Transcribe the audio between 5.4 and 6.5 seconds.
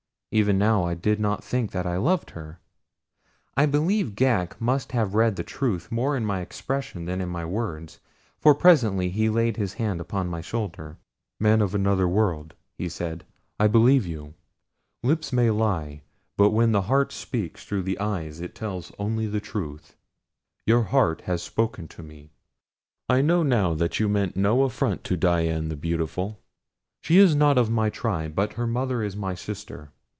truth more in my